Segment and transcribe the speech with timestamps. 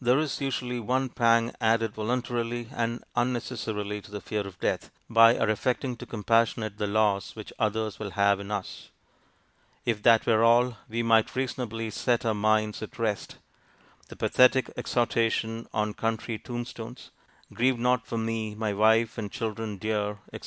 [0.00, 5.36] There is usually one pang added voluntarily and unnecessarily to the fear of death, by
[5.36, 8.88] our affecting to compassionate the loss which others will have in us.
[9.84, 13.36] If that were all, we might reasonably set our minds at rest.
[14.08, 17.10] The pathetic exhortation on country tombstones,
[17.52, 20.40] 'Grieve not for me, my wife and children dear,' etc.